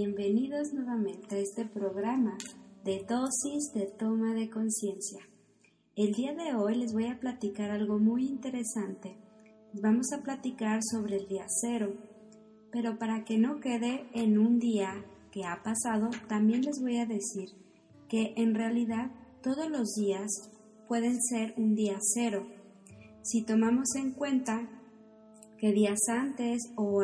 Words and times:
bienvenidos 0.00 0.72
nuevamente 0.72 1.36
a 1.36 1.38
este 1.40 1.66
programa 1.66 2.38
de 2.84 3.04
dosis 3.06 3.70
de 3.74 3.84
toma 3.84 4.32
de 4.32 4.48
conciencia. 4.48 5.20
El 5.94 6.14
día 6.14 6.32
de 6.32 6.54
hoy 6.54 6.76
les 6.76 6.94
voy 6.94 7.04
a 7.04 7.20
platicar 7.20 7.70
algo 7.70 7.98
muy 7.98 8.24
interesante. 8.24 9.18
Vamos 9.74 10.10
a 10.14 10.22
platicar 10.22 10.80
sobre 10.82 11.16
el 11.16 11.28
día 11.28 11.44
cero, 11.60 11.92
pero 12.72 12.98
para 12.98 13.26
que 13.26 13.36
no 13.36 13.60
quede 13.60 14.08
en 14.14 14.38
un 14.38 14.58
día 14.58 15.04
que 15.32 15.44
ha 15.44 15.62
pasado, 15.62 16.08
también 16.28 16.62
les 16.62 16.80
voy 16.80 16.96
a 16.96 17.04
decir 17.04 17.50
que 18.08 18.32
en 18.38 18.54
realidad 18.54 19.10
todos 19.42 19.68
los 19.68 19.92
días 19.96 20.30
pueden 20.88 21.20
ser 21.20 21.52
un 21.58 21.74
día 21.74 21.98
cero. 22.00 22.46
Si 23.20 23.44
tomamos 23.44 23.94
en 23.96 24.12
cuenta 24.12 24.66
que 25.60 25.72
días 25.72 26.00
antes 26.08 26.72
o 26.74 27.02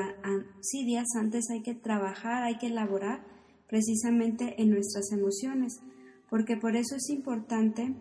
sí 0.63 0.87
días 0.87 1.09
antes 1.15 1.51
hay 1.51 1.63
que 1.63 1.75
trabajar, 1.75 2.43
hay 2.43 2.57
que 2.57 2.69
elaborar 2.69 3.23
precisamente 3.69 4.61
en 4.63 4.71
nuestras 4.71 5.13
emociones, 5.13 5.81
porque 6.31 6.57
por 6.57 6.75
eso 6.75 6.97
es 6.97 7.11
importante 7.11 7.95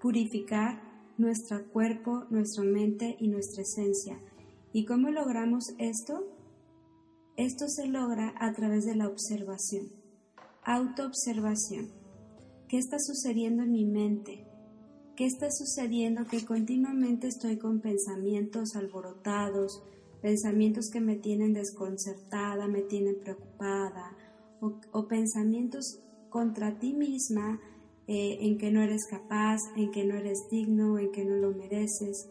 purificar 0.00 0.80
nuestro 1.18 1.70
cuerpo, 1.70 2.24
nuestra 2.30 2.64
mente 2.64 3.16
y 3.20 3.28
nuestra 3.28 3.62
esencia. 3.62 4.18
¿Y 4.72 4.86
cómo 4.86 5.10
logramos 5.10 5.64
esto? 5.78 6.24
Esto 7.36 7.68
se 7.68 7.86
logra 7.86 8.34
a 8.38 8.52
través 8.52 8.86
de 8.86 8.96
la 8.96 9.08
observación, 9.08 9.88
autoobservación. 10.64 11.90
¿Qué 12.68 12.78
está 12.78 12.98
sucediendo 12.98 13.62
en 13.62 13.72
mi 13.72 13.84
mente? 13.84 14.46
¿Qué 15.16 15.26
está 15.26 15.50
sucediendo 15.50 16.24
que 16.26 16.46
continuamente 16.46 17.26
estoy 17.26 17.58
con 17.58 17.80
pensamientos 17.80 18.76
alborotados, 18.76 19.82
pensamientos 20.20 20.90
que 20.90 21.00
me 21.00 21.16
tienen 21.16 21.52
desconcertada, 21.52 22.66
me 22.66 22.82
tienen 22.82 23.18
preocupada, 23.20 24.16
o, 24.60 25.06
pensamientos 25.06 26.00
contra 26.30 26.78
ti 26.78 26.92
misma 26.92 27.60
eh, 28.06 28.38
en 28.40 28.58
que 28.58 28.70
no 28.70 28.82
eres 28.82 29.06
capaz, 29.08 29.60
en 29.76 29.90
que 29.92 30.04
no 30.04 30.16
eres 30.16 30.48
digno, 30.50 30.98
en 30.98 31.12
que 31.12 31.24
no 31.24 31.36
lo 31.36 31.52
mereces. 31.52 32.28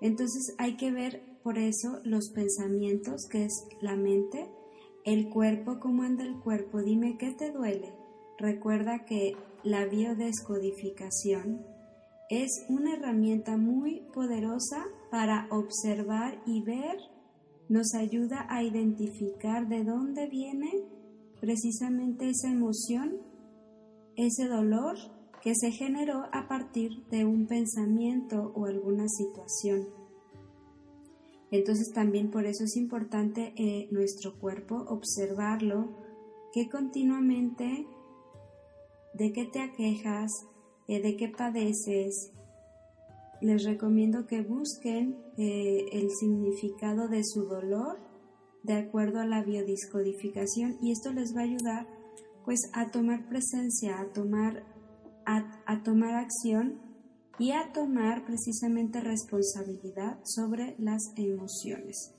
Entonces 0.00 0.54
hay 0.58 0.76
que 0.76 0.90
ver 0.90 1.22
por 1.42 1.58
eso 1.58 2.00
los 2.04 2.30
pensamientos, 2.30 3.28
que 3.30 3.44
es 3.44 3.66
la 3.80 3.96
mente, 3.96 4.48
el 5.04 5.28
cuerpo, 5.28 5.78
cómo 5.80 6.02
anda 6.02 6.24
el 6.24 6.40
cuerpo, 6.40 6.82
dime 6.82 7.16
qué 7.18 7.32
te 7.32 7.52
duele. 7.52 7.92
Recuerda 8.38 9.04
que 9.04 9.36
la 9.62 9.84
biodescodificación 9.84 11.64
es 12.30 12.64
una 12.68 12.94
herramienta 12.94 13.56
muy 13.56 14.00
poderosa 14.12 14.86
para 15.14 15.46
observar 15.52 16.42
y 16.44 16.60
ver, 16.62 16.98
nos 17.68 17.94
ayuda 17.94 18.48
a 18.50 18.64
identificar 18.64 19.68
de 19.68 19.84
dónde 19.84 20.26
viene 20.26 20.72
precisamente 21.40 22.30
esa 22.30 22.50
emoción, 22.50 23.18
ese 24.16 24.48
dolor 24.48 24.96
que 25.40 25.54
se 25.54 25.70
generó 25.70 26.24
a 26.32 26.48
partir 26.48 27.06
de 27.10 27.24
un 27.24 27.46
pensamiento 27.46 28.50
o 28.56 28.66
alguna 28.66 29.06
situación. 29.06 29.86
Entonces 31.52 31.92
también 31.94 32.32
por 32.32 32.44
eso 32.44 32.64
es 32.64 32.76
importante 32.76 33.54
eh, 33.56 33.86
nuestro 33.92 34.36
cuerpo 34.40 34.84
observarlo, 34.88 35.96
que 36.52 36.68
continuamente 36.68 37.86
de 39.14 39.32
qué 39.32 39.44
te 39.44 39.60
aquejas, 39.60 40.32
eh, 40.88 41.00
de 41.00 41.16
qué 41.16 41.28
padeces. 41.28 42.32
Les 43.44 43.62
recomiendo 43.62 44.26
que 44.26 44.40
busquen 44.40 45.18
eh, 45.36 45.84
el 45.92 46.08
significado 46.18 47.08
de 47.08 47.22
su 47.22 47.42
dolor 47.42 47.98
de 48.62 48.72
acuerdo 48.72 49.20
a 49.20 49.26
la 49.26 49.42
biodiscodificación 49.44 50.78
y 50.80 50.92
esto 50.92 51.12
les 51.12 51.36
va 51.36 51.42
a 51.42 51.44
ayudar 51.44 51.86
pues 52.46 52.58
a 52.72 52.90
tomar 52.90 53.28
presencia, 53.28 54.00
a 54.00 54.10
tomar, 54.14 54.64
a, 55.26 55.82
tomar 55.82 56.14
acción 56.14 56.80
y 57.38 57.50
a 57.50 57.70
tomar 57.74 58.24
precisamente 58.24 59.02
responsabilidad 59.02 60.20
sobre 60.24 60.74
las 60.78 61.02
emociones. 61.16 62.14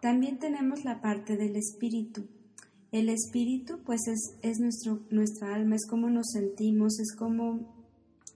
También 0.00 0.40
tenemos 0.40 0.84
la 0.84 1.00
parte 1.00 1.36
del 1.36 1.54
espíritu. 1.54 2.26
El 2.90 3.08
espíritu 3.08 3.84
pues 3.86 4.00
es, 4.08 4.36
es 4.42 4.58
nuestro, 4.58 4.98
nuestra 5.10 5.54
alma, 5.54 5.76
es 5.76 5.86
cómo 5.86 6.10
nos 6.10 6.32
sentimos, 6.32 6.98
es 6.98 7.14
cómo, 7.14 7.73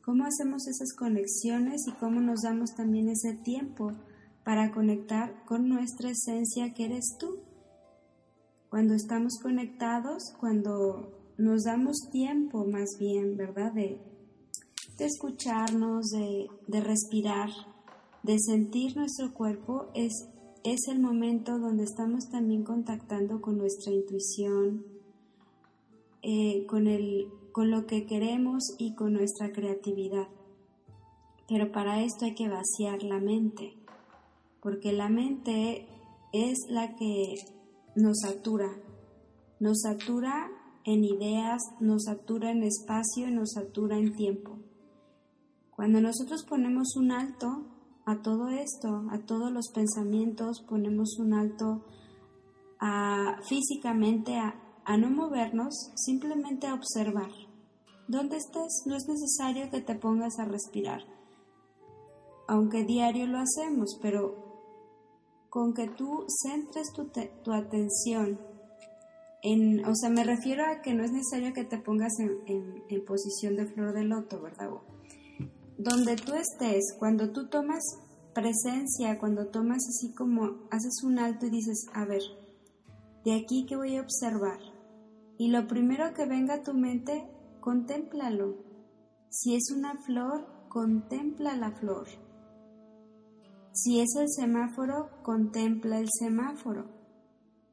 cómo 0.08 0.24
hacemos 0.24 0.66
esas 0.66 0.94
conexiones 0.94 1.86
y 1.86 1.92
cómo 1.92 2.22
nos 2.22 2.40
damos 2.40 2.74
también 2.74 3.10
ese 3.10 3.34
tiempo 3.34 3.92
para 4.42 4.72
conectar 4.72 5.44
con 5.44 5.68
nuestra 5.68 6.08
esencia 6.08 6.72
que 6.72 6.86
eres 6.86 7.18
tú. 7.20 7.40
Cuando 8.70 8.94
estamos 8.94 9.38
conectados, 9.38 10.32
cuando 10.40 11.34
nos 11.36 11.64
damos 11.64 12.08
tiempo 12.10 12.64
más 12.64 12.96
bien, 12.98 13.36
¿verdad? 13.36 13.74
De, 13.74 14.00
escucharnos, 14.98 16.06
de, 16.08 16.80
respirar, 16.80 17.50
de 18.22 18.38
sentir 18.38 18.96
nuestro 18.96 19.34
cuerpo, 19.34 19.90
es, 19.94 20.26
es 20.64 20.88
el 20.88 21.00
momento 21.00 21.58
donde 21.58 21.84
estamos 21.84 22.30
también 22.30 22.64
contactando 22.64 23.42
con 23.42 23.58
nuestra 23.58 23.92
intuición, 23.92 24.86
eh, 26.22 26.64
con, 26.64 26.86
el, 26.86 27.28
con 27.52 27.70
lo 27.70 27.86
que 27.86 28.06
queremos 28.06 28.62
y 28.78 28.94
con 28.94 29.12
nuestra 29.12 29.52
creatividad. 29.52 30.28
Pero 31.48 31.72
para 31.72 32.02
esto 32.02 32.24
hay 32.24 32.34
que 32.34 32.48
vaciar 32.48 33.02
la 33.02 33.18
mente 33.18 33.78
porque 34.60 34.92
la 34.92 35.08
mente 35.08 35.86
es 36.32 36.58
la 36.68 36.94
que 36.96 37.34
nos 37.94 38.18
satura, 38.20 38.68
nos 39.60 39.80
satura 39.82 40.50
en 40.84 41.04
ideas, 41.04 41.62
nos 41.80 42.04
satura 42.04 42.50
en 42.50 42.62
espacio, 42.62 43.30
nos 43.30 43.52
satura 43.52 43.98
en 43.98 44.14
tiempo. 44.14 44.58
Cuando 45.70 46.00
nosotros 46.00 46.44
ponemos 46.44 46.96
un 46.96 47.12
alto 47.12 47.66
a 48.04 48.20
todo 48.22 48.48
esto, 48.48 49.04
a 49.10 49.18
todos 49.20 49.52
los 49.52 49.70
pensamientos, 49.72 50.62
ponemos 50.68 51.18
un 51.18 51.34
alto 51.34 51.84
a, 52.80 53.36
físicamente 53.48 54.36
a, 54.36 54.54
a 54.88 54.96
no 54.96 55.10
movernos, 55.10 55.92
simplemente 55.96 56.66
a 56.66 56.72
observar. 56.72 57.30
Donde 58.08 58.38
estés, 58.38 58.84
no 58.86 58.96
es 58.96 59.06
necesario 59.06 59.70
que 59.70 59.82
te 59.82 59.94
pongas 59.94 60.38
a 60.38 60.46
respirar, 60.46 61.02
aunque 62.48 62.84
diario 62.84 63.26
lo 63.26 63.38
hacemos, 63.38 63.98
pero 64.00 64.48
con 65.50 65.74
que 65.74 65.88
tú 65.88 66.24
centres 66.42 66.90
tu, 66.94 67.52
atención 67.52 68.40
en, 69.42 69.84
o 69.84 69.94
sea, 69.94 70.08
me 70.08 70.24
refiero 70.24 70.64
a 70.64 70.80
que 70.80 70.94
no 70.94 71.04
es 71.04 71.12
necesario 71.12 71.52
que 71.52 71.64
te 71.64 71.76
pongas 71.76 72.18
en, 72.18 72.82
en, 72.88 73.04
posición 73.04 73.56
de 73.56 73.66
flor 73.66 73.92
de 73.92 74.04
loto, 74.04 74.40
¿verdad? 74.40 74.70
Donde 75.76 76.16
tú 76.16 76.32
estés, 76.32 76.96
cuando 76.98 77.30
tú 77.30 77.48
tomas 77.48 77.84
presencia, 78.32 79.18
cuando 79.18 79.48
tomas 79.48 79.82
así 79.86 80.14
como, 80.14 80.66
haces 80.70 81.02
un 81.04 81.18
alto 81.18 81.44
y 81.44 81.50
dices, 81.50 81.84
a 81.92 82.06
ver, 82.06 82.22
de 83.26 83.34
aquí 83.34 83.66
que 83.66 83.76
voy 83.76 83.96
a 83.96 84.00
observar. 84.00 84.77
Y 85.38 85.48
lo 85.48 85.66
primero 85.68 86.12
que 86.14 86.26
venga 86.26 86.54
a 86.54 86.62
tu 86.62 86.74
mente, 86.74 87.30
contémplalo. 87.60 88.56
Si 89.30 89.54
es 89.54 89.70
una 89.70 89.94
flor, 90.04 90.46
contempla 90.68 91.56
la 91.56 91.70
flor. 91.70 92.08
Si 93.72 94.00
es 94.00 94.16
el 94.16 94.28
semáforo, 94.28 95.10
contempla 95.22 96.00
el 96.00 96.08
semáforo. 96.10 96.90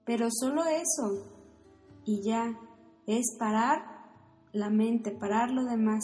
Pero 0.05 0.27
solo 0.29 0.63
eso. 0.65 1.25
Y 2.05 2.21
ya, 2.23 2.59
es 3.07 3.35
parar 3.39 3.95
la 4.53 4.69
mente, 4.69 5.11
parar 5.11 5.49
lo 5.49 5.65
demás. 5.65 6.03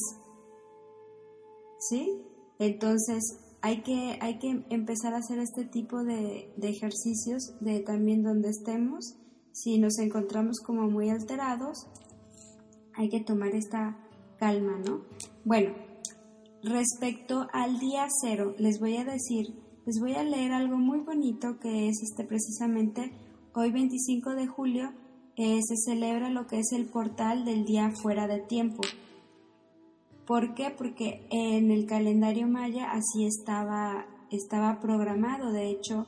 ¿Sí? 1.78 2.24
Entonces, 2.58 3.22
hay 3.62 3.84
que, 3.84 4.18
hay 4.20 4.40
que 4.40 4.66
empezar 4.70 5.14
a 5.14 5.18
hacer 5.18 5.38
este 5.38 5.66
tipo 5.66 6.04
de, 6.04 6.52
de 6.58 6.70
ejercicios 6.70 7.56
de 7.60 7.82
también 7.82 8.24
donde 8.24 8.50
estemos. 8.50 9.16
Si 9.54 9.78
nos 9.78 10.00
encontramos 10.00 10.60
como 10.60 10.90
muy 10.90 11.10
alterados, 11.10 11.88
hay 12.94 13.10
que 13.10 13.20
tomar 13.20 13.56
esta 13.56 13.98
calma, 14.38 14.80
¿no? 14.86 15.02
Bueno, 15.46 15.74
respecto 16.64 17.48
al 17.54 17.80
día 17.80 18.08
cero, 18.22 18.56
les 18.58 18.80
voy 18.80 18.98
a 18.98 19.06
decir 19.06 19.54
les 19.86 20.00
voy 20.00 20.14
a 20.14 20.24
leer 20.24 20.52
algo 20.52 20.78
muy 20.78 21.00
bonito 21.00 21.60
que 21.60 21.90
es 21.90 22.04
este 22.04 22.24
precisamente 22.24 23.12
hoy 23.56 23.72
25 23.72 24.36
de 24.36 24.46
julio 24.46 24.94
eh, 25.36 25.60
se 25.64 25.76
celebra 25.76 26.30
lo 26.30 26.46
que 26.46 26.60
es 26.60 26.72
el 26.72 26.86
portal 26.86 27.46
del 27.46 27.66
día 27.66 27.90
fuera 27.90 28.28
de 28.28 28.40
tiempo. 28.40 28.84
¿Por 30.28 30.54
qué? 30.54 30.70
Porque 30.70 31.26
en 31.32 31.72
el 31.72 31.88
calendario 31.88 32.48
maya 32.48 32.92
así 32.92 33.26
estaba, 33.26 34.06
estaba 34.30 34.80
programado. 34.80 35.52
De 35.52 35.70
hecho, 35.70 36.06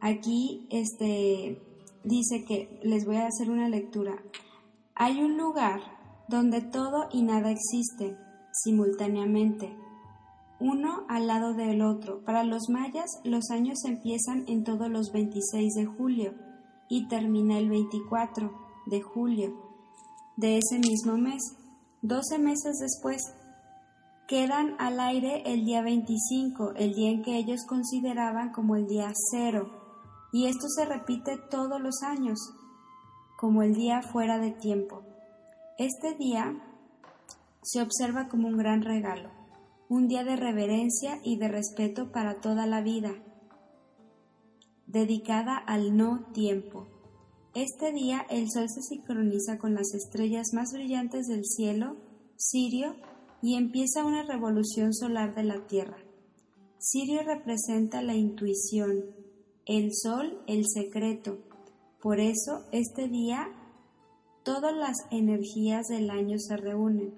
aquí 0.00 0.66
este, 0.70 1.62
dice 2.04 2.44
que 2.44 2.80
les 2.82 3.04
voy 3.04 3.16
a 3.16 3.26
hacer 3.26 3.50
una 3.50 3.68
lectura. 3.68 4.22
Hay 4.94 5.22
un 5.22 5.36
lugar 5.36 5.80
donde 6.28 6.60
todo 6.60 7.08
y 7.12 7.22
nada 7.22 7.50
existen 7.50 8.16
simultáneamente 8.52 9.76
uno 10.60 11.04
al 11.08 11.26
lado 11.26 11.54
del 11.54 11.82
otro. 11.82 12.24
Para 12.24 12.44
los 12.44 12.68
mayas, 12.70 13.20
los 13.24 13.50
años 13.50 13.84
empiezan 13.84 14.44
en 14.46 14.64
todos 14.64 14.88
los 14.88 15.12
26 15.12 15.74
de 15.74 15.86
julio 15.86 16.34
y 16.88 17.08
termina 17.08 17.58
el 17.58 17.68
24. 17.68 18.64
de 18.86 19.00
julio 19.00 19.54
de 20.36 20.58
ese 20.58 20.78
mismo 20.78 21.16
mes. 21.16 21.42
Doce 22.02 22.38
meses 22.38 22.78
después, 22.80 23.22
quedan 24.28 24.74
al 24.78 25.00
aire 25.00 25.42
el 25.46 25.64
día 25.64 25.82
25, 25.82 26.72
el 26.76 26.94
día 26.94 27.10
en 27.10 27.22
que 27.22 27.38
ellos 27.38 27.64
consideraban 27.66 28.52
como 28.52 28.76
el 28.76 28.86
día 28.86 29.10
cero, 29.30 29.83
y 30.34 30.48
esto 30.48 30.68
se 30.68 30.84
repite 30.84 31.38
todos 31.48 31.80
los 31.80 32.02
años, 32.02 32.40
como 33.38 33.62
el 33.62 33.72
día 33.72 34.02
fuera 34.02 34.40
de 34.40 34.50
tiempo. 34.50 35.04
Este 35.78 36.16
día 36.16 36.60
se 37.62 37.80
observa 37.80 38.26
como 38.26 38.48
un 38.48 38.56
gran 38.56 38.82
regalo, 38.82 39.30
un 39.88 40.08
día 40.08 40.24
de 40.24 40.34
reverencia 40.34 41.20
y 41.22 41.36
de 41.38 41.46
respeto 41.46 42.10
para 42.10 42.40
toda 42.40 42.66
la 42.66 42.80
vida, 42.80 43.12
dedicada 44.88 45.56
al 45.56 45.96
no 45.96 46.26
tiempo. 46.32 46.88
Este 47.54 47.92
día 47.92 48.26
el 48.28 48.50
sol 48.50 48.68
se 48.68 48.82
sincroniza 48.82 49.58
con 49.58 49.74
las 49.74 49.94
estrellas 49.94 50.48
más 50.52 50.72
brillantes 50.72 51.28
del 51.28 51.44
cielo, 51.44 51.94
Sirio, 52.34 52.96
y 53.40 53.54
empieza 53.54 54.04
una 54.04 54.24
revolución 54.24 54.94
solar 54.94 55.36
de 55.36 55.44
la 55.44 55.68
Tierra. 55.68 55.98
Sirio 56.78 57.22
representa 57.22 58.02
la 58.02 58.14
intuición, 58.16 59.22
el 59.66 59.90
sol 59.94 60.42
el 60.46 60.64
secreto. 60.66 61.38
Por 62.00 62.20
eso 62.20 62.64
este 62.72 63.08
día 63.08 63.48
todas 64.42 64.74
las 64.74 64.96
energías 65.10 65.88
del 65.88 66.10
año 66.10 66.38
se 66.38 66.56
reúnen. 66.56 67.14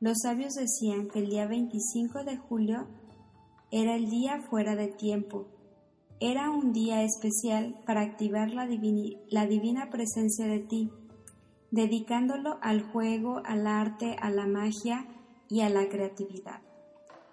Los 0.00 0.18
sabios 0.22 0.54
decían 0.54 1.08
que 1.08 1.20
el 1.20 1.30
día 1.30 1.46
25 1.46 2.24
de 2.24 2.36
julio 2.36 2.88
era 3.70 3.94
el 3.94 4.10
día 4.10 4.40
fuera 4.40 4.74
de 4.74 4.88
tiempo, 4.88 5.46
era 6.18 6.50
un 6.50 6.72
día 6.72 7.02
especial 7.02 7.80
para 7.86 8.02
activar 8.02 8.50
la, 8.50 8.68
la 9.30 9.46
divina 9.46 9.88
presencia 9.90 10.46
de 10.46 10.58
ti, 10.58 10.90
dedicándolo 11.70 12.58
al 12.62 12.82
juego, 12.82 13.40
al 13.44 13.66
arte, 13.66 14.16
a 14.20 14.30
la 14.30 14.46
magia 14.46 15.06
y 15.48 15.60
a 15.60 15.70
la 15.70 15.88
creatividad. 15.88 16.60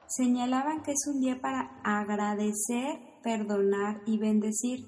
Señalaban 0.08 0.84
que 0.84 0.92
es 0.92 1.06
un 1.08 1.20
día 1.20 1.42
para 1.42 1.82
agradecer, 1.84 3.00
perdonar 3.28 4.02
y 4.06 4.18
bendecir. 4.18 4.86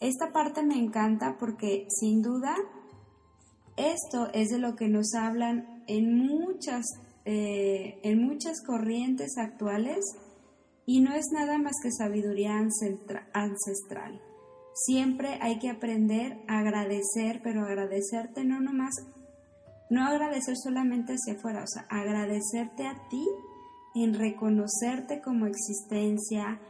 Esta 0.00 0.32
parte 0.32 0.62
me 0.62 0.78
encanta 0.78 1.38
porque 1.40 1.88
sin 1.88 2.22
duda 2.22 2.54
esto 3.76 4.28
es 4.32 4.50
de 4.50 4.60
lo 4.60 4.76
que 4.76 4.86
nos 4.86 5.12
hablan 5.14 5.82
en 5.88 6.24
muchas, 6.24 6.84
eh, 7.24 7.98
en 8.04 8.22
muchas 8.22 8.62
corrientes 8.64 9.38
actuales 9.38 10.04
y 10.86 11.00
no 11.00 11.14
es 11.14 11.26
nada 11.32 11.58
más 11.58 11.72
que 11.82 11.90
sabiduría 11.90 12.52
ancestral. 13.32 14.20
Siempre 14.74 15.40
hay 15.40 15.58
que 15.58 15.68
aprender 15.68 16.38
a 16.46 16.60
agradecer, 16.60 17.40
pero 17.42 17.64
agradecerte 17.64 18.44
no 18.44 18.60
nomás, 18.60 18.94
no 19.90 20.06
agradecer 20.06 20.54
solamente 20.56 21.14
hacia 21.14 21.34
afuera, 21.34 21.64
o 21.64 21.66
sea, 21.66 21.86
agradecerte 21.90 22.86
a 22.86 22.94
ti 23.10 23.26
en 23.96 24.14
reconocerte 24.14 25.20
como 25.20 25.46
existencia, 25.46 26.60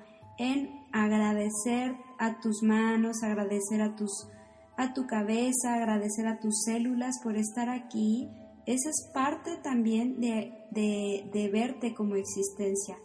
en 0.42 0.70
agradecer 0.92 1.94
a 2.18 2.40
tus 2.40 2.62
manos, 2.62 3.22
agradecer 3.22 3.80
a 3.82 3.94
tus 3.96 4.28
a 4.76 4.94
tu 4.94 5.06
cabeza, 5.06 5.74
agradecer 5.74 6.26
a 6.26 6.40
tus 6.40 6.62
células 6.64 7.16
por 7.22 7.36
estar 7.36 7.68
aquí. 7.68 8.28
Esa 8.66 8.88
es 8.88 9.10
parte 9.12 9.58
también 9.62 10.18
de, 10.18 10.52
de, 10.70 11.28
de 11.32 11.48
verte 11.50 11.94
como 11.94 12.16
existencia 12.16 12.96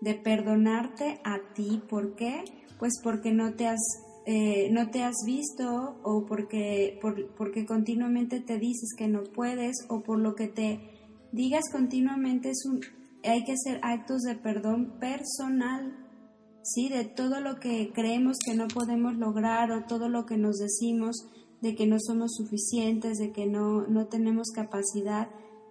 de 0.00 0.14
perdonarte 0.14 1.20
a 1.24 1.38
ti. 1.54 1.82
¿Por 1.88 2.14
qué? 2.16 2.44
Pues 2.78 2.94
porque 3.02 3.32
no 3.32 3.54
te 3.54 3.66
has, 3.66 3.80
eh, 4.26 4.70
no 4.70 4.90
te 4.90 5.02
has 5.02 5.16
visto 5.26 6.00
o 6.02 6.24
porque, 6.26 6.98
porque 7.36 7.66
continuamente 7.66 8.40
te 8.40 8.58
dices 8.58 8.94
que 8.96 9.08
no 9.08 9.24
puedes 9.24 9.76
o 9.88 10.02
por 10.02 10.18
lo 10.18 10.34
que 10.34 10.48
te 10.48 10.80
digas 11.32 11.64
continuamente 11.70 12.50
es 12.50 12.64
un, 12.66 12.80
hay 13.22 13.44
que 13.44 13.52
hacer 13.52 13.80
actos 13.82 14.22
de 14.22 14.34
perdón 14.34 14.98
personal, 14.98 15.99
¿sí? 16.74 16.88
De 16.88 17.04
todo 17.04 17.40
lo 17.40 17.60
que 17.60 17.92
creemos 17.92 18.38
que 18.44 18.54
no 18.54 18.68
podemos 18.68 19.14
lograr 19.14 19.72
o 19.72 19.84
todo 19.84 20.08
lo 20.08 20.26
que 20.26 20.36
nos 20.36 20.58
decimos 20.58 21.26
de 21.60 21.74
que 21.74 21.86
no 21.86 21.96
somos 22.00 22.32
suficientes, 22.36 23.18
de 23.18 23.32
que 23.32 23.46
no, 23.46 23.86
no 23.86 24.06
tenemos 24.06 24.50
capacidad. 24.54 25.28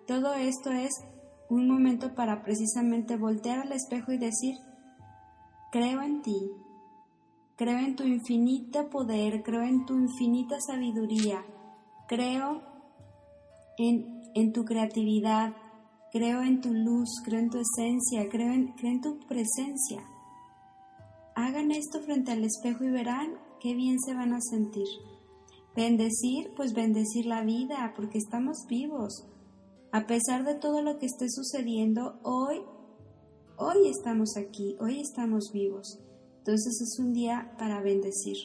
Todo 0.07 0.33
esto 0.33 0.71
es 0.71 0.91
un 1.49 1.67
momento 1.67 2.13
para 2.13 2.43
precisamente 2.43 3.17
voltear 3.17 3.59
al 3.59 3.71
espejo 3.71 4.11
y 4.11 4.17
decir, 4.17 4.55
creo 5.71 6.01
en 6.01 6.21
ti, 6.21 6.51
creo 7.55 7.77
en 7.79 7.95
tu 7.95 8.03
infinito 8.03 8.89
poder, 8.89 9.41
creo 9.43 9.63
en 9.63 9.85
tu 9.85 9.97
infinita 9.97 10.59
sabiduría, 10.61 11.43
creo 12.07 12.61
en, 13.77 14.21
en 14.35 14.53
tu 14.53 14.63
creatividad, 14.63 15.53
creo 16.11 16.41
en 16.43 16.61
tu 16.61 16.71
luz, 16.71 17.09
creo 17.25 17.39
en 17.39 17.49
tu 17.49 17.57
esencia, 17.59 18.29
creo 18.29 18.51
en, 18.51 18.73
creo 18.73 18.91
en 18.91 19.01
tu 19.01 19.19
presencia. 19.27 20.03
Hagan 21.35 21.71
esto 21.71 22.01
frente 22.01 22.31
al 22.31 22.43
espejo 22.43 22.83
y 22.83 22.91
verán 22.91 23.39
qué 23.59 23.73
bien 23.75 23.99
se 23.99 24.13
van 24.13 24.33
a 24.33 24.41
sentir. 24.41 24.87
Bendecir, 25.75 26.51
pues 26.55 26.73
bendecir 26.73 27.25
la 27.25 27.43
vida, 27.43 27.93
porque 27.95 28.17
estamos 28.17 28.65
vivos, 28.67 29.27
a 29.91 30.05
pesar 30.05 30.43
de 30.45 30.55
todo 30.55 30.81
lo 30.81 30.99
que 30.99 31.07
esté 31.07 31.29
sucediendo, 31.29 32.19
hoy, 32.23 32.61
hoy 33.57 33.87
estamos 33.87 34.37
aquí, 34.37 34.75
hoy 34.79 34.99
estamos 34.99 35.51
vivos. 35.51 35.99
Entonces 36.39 36.81
es 36.81 36.99
un 36.99 37.13
día 37.13 37.55
para 37.57 37.81
bendecir. 37.81 38.37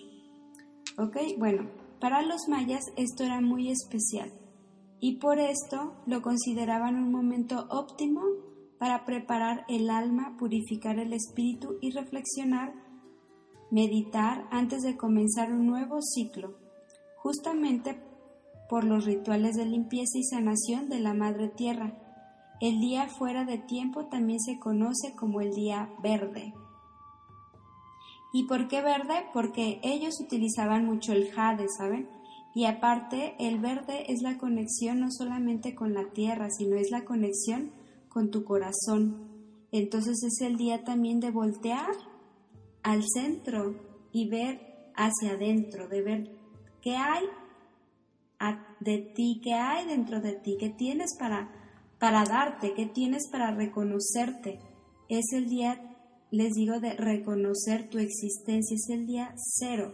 ¿Ok? 0.99 1.17
Bueno, 1.39 1.71
para 2.01 2.23
los 2.23 2.49
mayas 2.49 2.85
esto 2.97 3.25
era 3.25 3.41
muy 3.41 3.71
especial 3.71 4.33
y 5.01 5.19
por 5.19 5.39
esto 5.39 5.95
lo 6.07 6.23
consideraban 6.23 6.97
un 6.97 7.13
momento 7.13 7.67
óptimo 7.71 8.23
para 8.79 9.05
preparar 9.05 9.65
el 9.69 9.91
alma, 9.91 10.37
purificar 10.39 10.99
el 10.99 11.13
espíritu 11.13 11.77
y 11.81 11.91
reflexionar, 11.91 12.75
meditar 13.71 14.47
antes 14.51 14.83
de 14.83 14.97
comenzar 14.97 15.53
un 15.53 15.67
nuevo 15.67 16.01
ciclo, 16.03 16.57
justamente 17.17 18.01
por 18.69 18.85
los 18.85 19.05
rituales 19.05 19.57
de 19.57 19.67
limpieza 19.67 20.19
y 20.19 20.25
sanación 20.25 20.89
de 20.89 21.01
la 21.01 21.15
Madre 21.15 21.49
Tierra. 21.49 21.95
El 22.61 22.81
día 22.81 23.09
fuera 23.09 23.45
de 23.45 23.59
tiempo 23.59 24.07
también 24.07 24.41
se 24.41 24.59
conoce 24.59 25.15
como 25.15 25.41
el 25.41 25.53
día 25.53 25.91
verde. 26.03 26.55
¿Y 28.33 28.45
por 28.45 28.67
qué 28.69 28.81
verde? 28.83 29.27
Porque 29.33 29.81
ellos 29.83 30.21
utilizaban 30.21 30.85
mucho 30.85 31.13
el 31.13 31.31
jade, 31.31 31.69
¿saben? 31.69 32.09
Y 32.55 32.67
aparte, 32.67 33.35
el 33.39 33.59
verde 33.59 34.13
es 34.13 34.23
la 34.23 34.39
conexión 34.39 35.01
no 35.01 35.11
solamente 35.11 35.75
con 35.75 35.95
la 35.95 36.11
tierra, 36.11 36.51
sino 36.51 36.77
es 36.77 36.91
la 36.91 37.05
conexión 37.05 37.73
con 38.15 38.31
tu 38.31 38.45
corazón. 38.45 39.29
Entonces 39.73 40.23
es 40.23 40.41
el 40.41 40.57
día 40.57 40.85
también 40.85 41.19
de 41.19 41.33
voltear 41.33 41.91
al 42.85 43.03
centro 43.03 43.75
y 44.13 44.29
ver 44.29 44.61
hacia 44.95 45.33
adentro, 45.33 45.89
de 45.89 46.01
ver 46.01 46.31
qué 46.81 46.97
hay 46.97 47.25
de 48.81 48.99
ti, 48.99 49.41
qué 49.43 49.55
hay 49.55 49.87
dentro 49.87 50.21
de 50.21 50.35
ti, 50.35 50.57
qué 50.61 50.69
tienes 50.69 51.17
para, 51.19 51.51
para 51.99 52.25
darte, 52.25 52.75
qué 52.75 52.87
tienes 52.87 53.29
para 53.33 53.53
reconocerte. 53.53 54.61
Es 55.09 55.33
el 55.33 55.49
día, 55.49 55.81
les 56.31 56.53
digo, 56.53 56.79
de 56.79 56.93
reconocer 56.93 57.89
tu 57.89 57.99
existencia, 57.99 58.77
es 58.77 58.89
el 58.91 59.07
día 59.07 59.35
cero, 59.59 59.93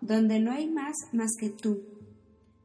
donde 0.00 0.40
no 0.40 0.52
hay 0.52 0.70
más 0.70 0.96
más 1.12 1.32
que 1.38 1.50
tú, 1.50 1.82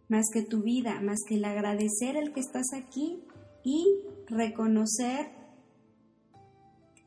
más 0.07 0.25
que 0.31 0.43
tu 0.43 0.61
vida, 0.61 1.01
más 1.01 1.19
que 1.27 1.35
el 1.35 1.45
agradecer 1.45 2.15
el 2.15 2.31
que 2.31 2.39
estás 2.39 2.67
aquí 2.73 3.23
y 3.63 3.83
reconocer 4.27 5.31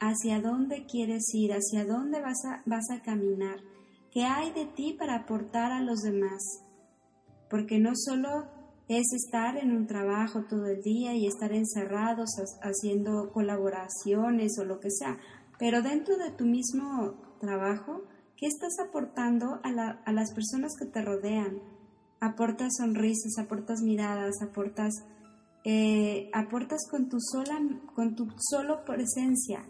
hacia 0.00 0.40
dónde 0.40 0.86
quieres 0.86 1.24
ir, 1.34 1.52
hacia 1.52 1.84
dónde 1.84 2.20
vas 2.20 2.44
a, 2.44 2.62
vas 2.66 2.90
a 2.90 3.02
caminar, 3.02 3.60
qué 4.12 4.24
hay 4.24 4.52
de 4.52 4.66
ti 4.66 4.94
para 4.98 5.16
aportar 5.16 5.72
a 5.72 5.80
los 5.80 6.00
demás 6.02 6.64
porque 7.48 7.78
no 7.78 7.92
solo 7.94 8.46
es 8.88 9.06
estar 9.12 9.56
en 9.56 9.72
un 9.72 9.86
trabajo 9.86 10.44
todo 10.48 10.66
el 10.66 10.82
día 10.82 11.14
y 11.14 11.26
estar 11.26 11.52
encerrados 11.52 12.28
haciendo 12.62 13.30
colaboraciones 13.32 14.58
o 14.58 14.64
lo 14.64 14.80
que 14.80 14.90
sea, 14.90 15.18
pero 15.58 15.82
dentro 15.82 16.16
de 16.16 16.30
tu 16.30 16.46
mismo 16.46 17.36
trabajo, 17.40 18.04
¿qué 18.36 18.46
estás 18.46 18.78
aportando 18.78 19.60
a, 19.62 20.12
las 20.12 20.32
personas 20.32 20.72
que 20.78 20.86
te 20.86 21.02
rodean? 21.02 21.60
Aportas 22.20 22.76
sonrisas, 22.78 23.38
aportas 23.38 23.82
miradas, 23.82 24.42
aportas, 24.42 25.04
eh, 25.64 26.30
aportas 26.32 26.88
con 26.90 27.08
tu, 27.08 27.18
sola, 27.20 27.58
con 27.94 28.14
tu 28.14 28.28
solo 28.38 28.84
presencia. 28.84 29.64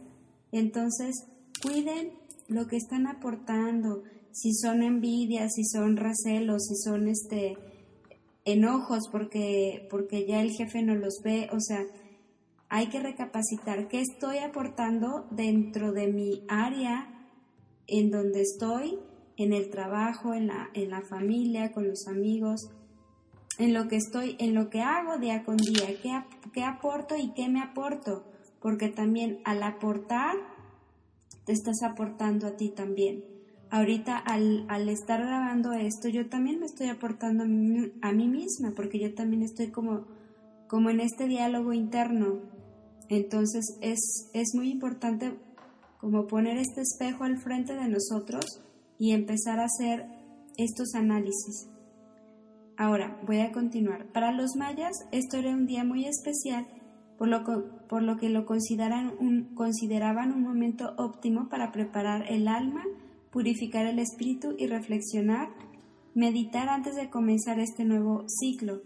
Entonces, 0.53 1.27
cuiden 1.63 2.13
lo 2.49 2.67
que 2.67 2.77
están 2.77 3.07
aportando, 3.07 4.03
si 4.33 4.55
son 4.55 4.83
envidias, 4.83 5.53
si 5.55 5.65
son 5.65 5.97
recelos, 5.97 6.67
si 6.67 6.77
son 6.77 7.09
este 7.09 7.57
enojos 8.45 9.09
porque, 9.13 9.87
porque 9.91 10.27
ya 10.27 10.41
el 10.41 10.53
jefe 10.53 10.83
no 10.83 10.95
los 10.95 11.21
ve, 11.23 11.49
o 11.53 11.61
sea, 11.61 11.85
hay 12.71 12.89
que 12.89 13.01
recapacitar 13.01 13.89
qué 13.89 14.01
estoy 14.01 14.39
aportando 14.39 15.27
dentro 15.31 15.93
de 15.93 16.07
mi 16.07 16.45
área 16.49 17.29
en 17.87 18.11
donde 18.11 18.43
estoy, 18.43 18.99
en 19.37 19.53
el 19.53 19.71
trabajo, 19.71 20.35
en 20.35 20.49
la, 20.49 20.69
en 20.75 20.91
la 20.91 21.03
familia, 21.03 21.73
con 21.73 21.89
los 21.89 22.09
amigos, 22.09 22.71
en 23.59 23.75
lo 23.75 23.89
que 23.89 23.97
estoy, 23.97 24.37
en 24.39 24.55
lo 24.55 24.71
que 24.71 24.81
hago 24.81 25.19
día 25.19 25.45
con 25.45 25.57
día, 25.57 25.89
qué, 26.03 26.23
qué 26.53 26.63
aporto 26.63 27.17
y 27.17 27.33
qué 27.35 27.49
me 27.49 27.61
aporto, 27.61 28.25
porque 28.61 28.89
también 28.89 29.41
al 29.45 29.63
aportar 29.63 30.37
te 31.45 31.53
estás 31.53 31.83
aportando 31.83 32.47
a 32.47 32.57
ti 32.57 32.69
también. 32.69 33.25
Ahorita 33.71 34.17
al, 34.17 34.65
al 34.69 34.89
estar 34.89 35.21
grabando 35.21 35.73
esto, 35.73 36.09
yo 36.09 36.29
también 36.29 36.61
me 36.61 36.67
estoy 36.67 36.89
aportando 36.89 37.45
a 37.45 37.47
mí, 37.47 37.93
a 38.01 38.13
mí 38.13 38.29
misma, 38.29 38.73
porque 38.75 38.99
yo 38.99 39.15
también 39.15 39.43
estoy 39.43 39.69
como, 39.71 40.07
como 40.69 40.91
en 40.91 41.01
este 41.01 41.27
diálogo 41.27 41.73
interno. 41.73 42.41
Entonces 43.09 43.79
es, 43.81 44.31
es 44.33 44.55
muy 44.55 44.71
importante 44.71 45.39
como 46.01 46.27
poner 46.27 46.59
este 46.59 46.83
espejo 46.83 47.25
al 47.25 47.39
frente 47.39 47.75
de 47.75 47.89
nosotros 47.89 48.45
y 48.99 49.13
empezar 49.13 49.59
a 49.59 49.65
hacer 49.65 50.07
estos 50.57 50.95
análisis. 50.95 51.69
Ahora, 52.79 53.21
voy 53.27 53.41
a 53.41 53.51
continuar. 53.51 54.07
Para 54.13 54.31
los 54.31 54.55
mayas, 54.55 54.93
esto 55.11 55.37
era 55.37 55.51
un 55.51 55.67
día 55.67 55.83
muy 55.83 56.07
especial, 56.07 56.69
por 57.19 57.27
lo, 57.27 58.17
que 58.17 58.29
lo 58.29 58.47
consideraban 58.47 59.13
un 59.19 60.43
momento 60.43 60.95
óptimo 60.97 61.49
para 61.49 61.73
preparar 61.73 62.31
el 62.31 62.47
alma, 62.47 62.85
purificar 63.33 63.85
el 63.87 63.99
espíritu 63.99 64.55
y 64.57 64.69
reflexionar, 64.69 65.49
meditar 66.15 66.69
antes 66.69 66.95
de 66.95 67.11
comenzar 67.11 67.59
este 67.59 67.85
nuevo 67.85 68.25
ciclo, 68.29 68.83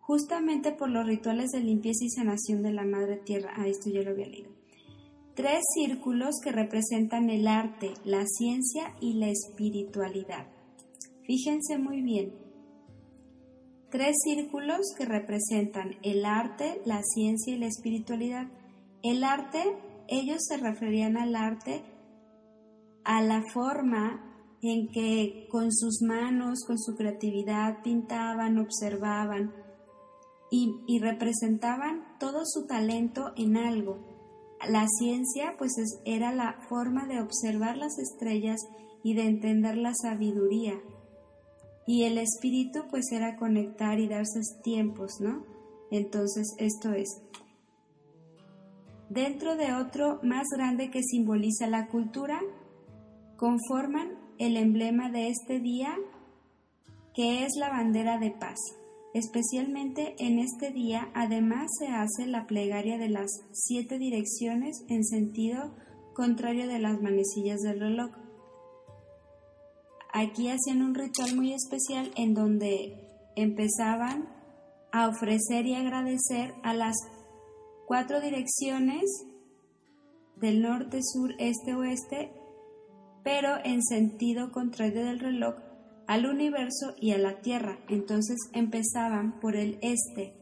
justamente 0.00 0.72
por 0.72 0.90
los 0.90 1.06
rituales 1.06 1.48
de 1.52 1.60
limpieza 1.60 2.04
y 2.04 2.10
sanación 2.10 2.62
de 2.62 2.72
la 2.72 2.84
Madre 2.84 3.16
Tierra. 3.16 3.54
Ah, 3.56 3.66
esto 3.66 3.88
yo 3.88 4.02
lo 4.02 4.10
había 4.10 4.28
leído. 4.28 4.50
Tres 5.34 5.62
círculos 5.74 6.34
que 6.44 6.52
representan 6.52 7.30
el 7.30 7.46
arte, 7.46 7.94
la 8.04 8.26
ciencia 8.26 8.94
y 9.00 9.14
la 9.14 9.30
espiritualidad. 9.30 10.48
Fíjense 11.22 11.78
muy 11.78 12.02
bien, 12.02 12.47
tres 13.90 14.16
círculos 14.22 14.80
que 14.96 15.04
representan 15.04 15.96
el 16.02 16.24
arte, 16.24 16.80
la 16.84 17.00
ciencia 17.02 17.54
y 17.54 17.58
la 17.58 17.66
espiritualidad. 17.66 18.48
El 19.02 19.24
arte, 19.24 19.62
ellos 20.08 20.38
se 20.46 20.56
referían 20.58 21.16
al 21.16 21.34
arte 21.34 21.82
a 23.04 23.22
la 23.22 23.42
forma 23.52 24.24
en 24.62 24.88
que 24.88 25.46
con 25.50 25.72
sus 25.72 26.02
manos, 26.02 26.64
con 26.66 26.78
su 26.78 26.94
creatividad, 26.96 27.82
pintaban, 27.82 28.58
observaban 28.58 29.54
y, 30.50 30.98
representaban 31.00 32.04
todo 32.18 32.40
su 32.44 32.66
talento 32.66 33.32
en 33.36 33.56
algo. 33.56 33.98
La 34.68 34.86
ciencia 34.98 35.54
pues 35.56 35.72
era 36.04 36.32
la 36.32 36.58
forma 36.68 37.06
de 37.06 37.20
observar 37.20 37.76
las 37.76 37.98
estrellas 37.98 38.60
y 39.04 39.14
de 39.14 39.26
entender 39.26 39.76
la 39.76 39.92
sabiduría 39.94 40.74
y 41.88 42.04
el 42.04 42.18
espíritu 42.18 42.80
pues 42.90 43.10
era 43.12 43.36
conectar 43.36 43.98
y 43.98 44.08
darse 44.08 44.40
tiempos, 44.62 45.20
¿no? 45.20 45.42
Entonces 45.90 46.54
esto 46.58 46.92
es. 46.92 47.08
Dentro 49.08 49.56
de 49.56 49.72
otro 49.72 50.20
más 50.22 50.46
grande 50.54 50.90
que 50.90 51.02
simboliza 51.02 51.66
la 51.66 51.86
cultura, 51.86 52.40
conforman 53.38 54.18
el 54.36 54.58
emblema 54.58 55.10
de 55.10 55.28
este 55.28 55.60
día 55.60 55.96
que 57.14 57.44
es 57.44 57.54
la 57.56 57.70
bandera 57.70 58.18
de 58.18 58.32
paz. 58.32 58.58
Especialmente 59.14 60.14
en 60.18 60.40
este 60.40 60.70
día 60.70 61.08
además 61.14 61.70
se 61.78 61.86
hace 61.86 62.26
la 62.26 62.46
plegaria 62.46 62.98
de 62.98 63.08
las 63.08 63.30
siete 63.52 63.98
direcciones 63.98 64.84
en 64.90 65.04
sentido 65.04 65.74
contrario 66.12 66.68
de 66.68 66.80
las 66.80 67.00
manecillas 67.00 67.60
del 67.62 67.80
reloj. 67.80 68.10
Aquí 70.12 70.48
hacían 70.48 70.82
un 70.82 70.94
ritual 70.94 71.36
muy 71.36 71.52
especial 71.52 72.10
en 72.16 72.34
donde 72.34 73.08
empezaban 73.36 74.28
a 74.90 75.08
ofrecer 75.08 75.66
y 75.66 75.74
agradecer 75.74 76.54
a 76.62 76.72
las 76.74 76.96
cuatro 77.86 78.20
direcciones 78.20 79.02
del 80.36 80.62
norte, 80.62 81.00
sur, 81.02 81.34
este, 81.38 81.74
oeste, 81.74 82.32
pero 83.22 83.56
en 83.64 83.82
sentido 83.82 84.50
contrario 84.52 85.04
del 85.04 85.20
reloj 85.20 85.56
al 86.06 86.26
universo 86.26 86.94
y 87.00 87.12
a 87.12 87.18
la 87.18 87.40
Tierra. 87.40 87.78
Entonces 87.88 88.38
empezaban 88.52 89.38
por 89.40 89.56
el 89.56 89.78
este. 89.82 90.34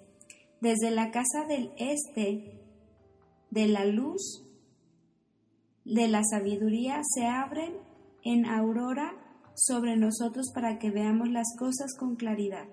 Desde 0.61 0.91
la 0.91 1.11
casa 1.11 1.45
del 1.49 1.73
este, 1.77 2.63
de 3.51 3.69
la 3.69 3.85
luz, 3.85 4.45
de 5.85 6.09
la 6.09 6.23
sabiduría, 6.25 7.01
se 7.15 7.27
abren 7.27 7.75
en 8.23 8.47
aurora 8.47 9.26
sobre 9.57 9.97
nosotros 9.97 10.53
para 10.55 10.79
que 10.79 10.91
veamos 10.91 11.31
las 11.31 11.57
cosas 11.59 11.97
con 11.99 12.17
claridad. 12.17 12.67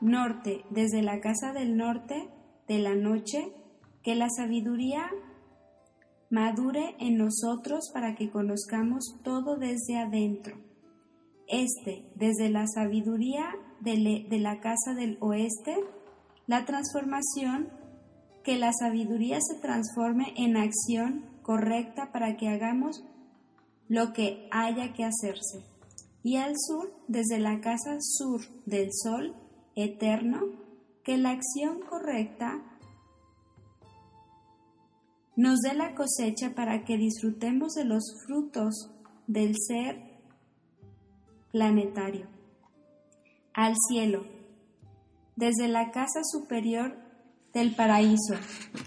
Norte, 0.00 0.64
desde 0.70 1.02
la 1.02 1.20
casa 1.20 1.52
del 1.52 1.76
norte, 1.76 2.30
de 2.66 2.78
la 2.78 2.94
noche, 2.94 3.52
que 4.02 4.14
la 4.14 4.28
sabiduría 4.30 5.10
madure 6.30 6.96
en 6.98 7.18
nosotros 7.18 7.90
para 7.92 8.14
que 8.14 8.30
conozcamos 8.30 9.04
todo 9.22 9.58
desde 9.58 9.98
adentro. 9.98 10.56
Este, 11.46 12.06
desde 12.16 12.48
la 12.48 12.66
sabiduría 12.66 13.44
de, 13.80 14.24
la 14.40 14.60
casa 14.60 14.94
del 14.94 15.18
oeste, 15.20 15.76
la 16.46 16.64
transformación, 16.64 17.68
que 18.42 18.56
la 18.56 18.72
sabiduría 18.72 19.38
se 19.40 19.60
transforme 19.60 20.32
en 20.36 20.56
acción 20.56 21.26
correcta 21.42 22.10
para 22.12 22.36
que 22.36 22.48
hagamos 22.48 23.04
lo 23.88 24.14
que 24.14 24.48
haya 24.50 24.94
que 24.94 25.04
hacerse 25.04 25.71
y 26.22 26.36
al 26.36 26.54
sur 26.56 26.92
desde 27.08 27.38
la 27.38 27.60
casa 27.60 27.96
sur 28.00 28.40
del 28.66 28.90
sol 28.92 29.34
eterno, 29.74 30.40
que 31.04 31.16
la 31.16 31.30
acción 31.30 31.80
correcta 31.80 32.62
nos 35.34 35.60
dé 35.60 35.74
la 35.74 35.94
cosecha 35.94 36.54
para 36.54 36.84
que 36.84 36.96
disfrutemos 36.96 37.72
de 37.74 37.84
los 37.84 38.04
frutos 38.26 38.90
del 39.26 39.56
ser 39.56 40.20
planetario. 41.50 42.26
Al 43.54 43.74
cielo, 43.88 44.24
desde 45.36 45.68
la 45.68 45.90
casa 45.90 46.20
superior 46.22 46.96
del 47.52 47.74
paraíso, 47.74 48.34